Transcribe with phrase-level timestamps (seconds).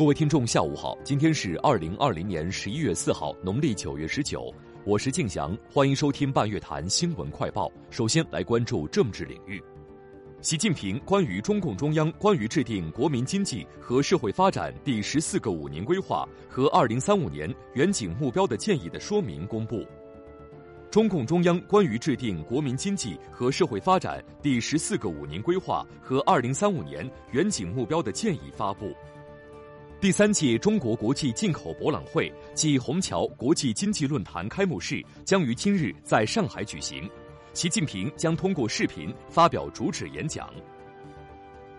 [0.00, 4.50] 各位听众，下午好，今天是二零二零年十一月四号，农历九月十九，
[4.86, 7.70] 我是敬翔，欢迎收听半月谈新闻快报。
[7.90, 9.62] 首先来关注政治领域，
[10.40, 19.84] 习近平关于中共中央关于制定国民经济和社会发展第十四个五年规划和二零三五年远景目标的建议的说明公布。
[20.90, 28.94] 中共中央关于制定国民经济和社会发展第十四个五年规划和二零三五年远景目标的建议发布。
[30.00, 37.06] 第三届中国国际进口博览会暨虹桥国际经济论坛开幕式将于今日在上海举行，
[37.52, 40.50] 习近平将通过视频发表主旨演讲。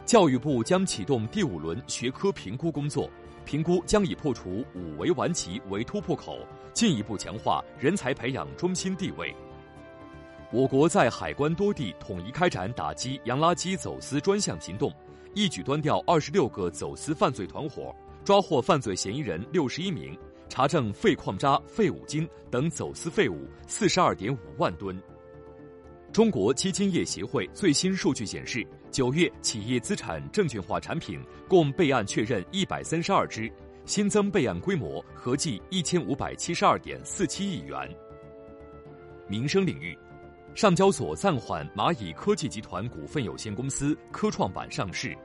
[0.06, 3.10] 教育部将启动第五轮学科评估工作，
[3.44, 6.38] 评估将以破除五维顽疾为突破口，
[6.74, 9.34] 进一步强化人才培养中心地位。
[10.52, 14.94] 我国在海关多地统一开展打击洋垃圾走私专项行动，
[15.34, 17.92] 一举端掉二十六个走私犯罪团伙。
[18.24, 25.02] 抓获犯罪嫌疑人六十一名，查证废矿渣、废五金等走私废物四十二点五万吨。
[26.14, 33.52] 中国基金业协会最新数据显示，九月企业资产证券化产品共备案确认一百三十二只，
[33.86, 37.90] 新增备案规模合计一千五百七十二点四七亿元。
[39.28, 39.98] 民生领域，
[40.54, 45.18] 上交所暂缓蚂蚁科技集团股份有限公司科创板上市。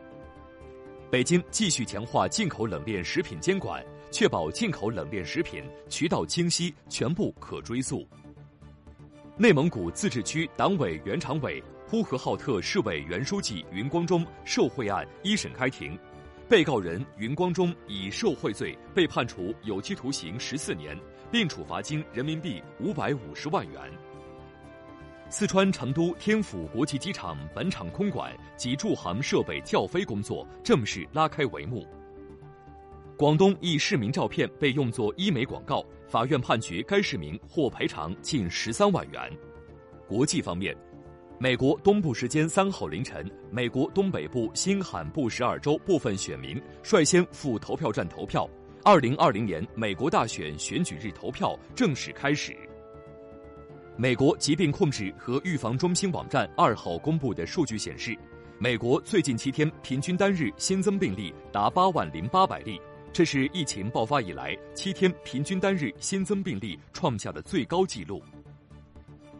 [1.08, 8.04] 北京继续强化进口冷链食品监管，确保进口冷链食品渠道清晰、全部可追溯。
[9.36, 15.96] 内蒙古自治区党委原常委、呼和浩特市委原书记云光中受贿案一审开庭，
[16.48, 20.98] 被告人云光中以受贿罪被判处有期徒刑十四年，
[21.30, 23.80] 并处罚金人民币五百五十万元。
[25.28, 31.84] 四川成都天府国际机场本场空管及驻航设备跳飞工作正式拉开帷幕。
[33.16, 39.20] 广东一市民照片被用作医美广告，法院判决该市民获赔偿近十三万元。
[40.06, 40.76] 国际方面，
[41.38, 48.48] 美国东部时间三号凌晨，美国东北部新罕布什尔州部分选民率先赴投票站投票，
[48.84, 52.56] 二零二零年美国大选选举日投票正式开始。
[53.98, 58.14] 美国疾病控制和预防中心网站二号公布的数据显示，
[58.58, 62.78] 美国最近七天平均单日新增病例达八万零八百例，
[63.10, 68.22] 这是疫情爆发以来七天平均单日新增病例创下的最高纪录。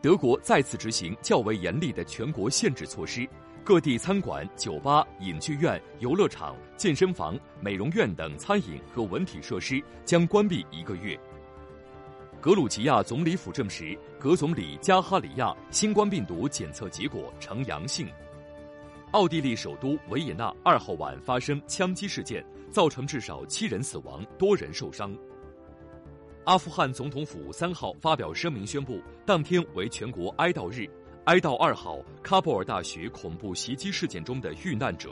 [0.00, 3.28] 德国再次执行较为严厉的全国限制措施，
[3.62, 11.18] 各地餐馆、酒吧、影剧院、游乐场、健身房、美容院等餐饮和文体设施将关闭一个月。
[12.46, 18.06] 格鲁吉亚总理府证实，格总理加哈里亚新冠病毒检测结果呈阳性。
[19.10, 25.12] 奥地利首都维也纳二号晚发生枪击事件，造成至少七人死亡，多人受伤。
[26.44, 30.88] 阿富汗总统府三号发表声明宣布，当天为全国哀悼日，
[31.24, 35.10] 哀悼二号喀布尔大学恐怖袭击事件中的遇难者。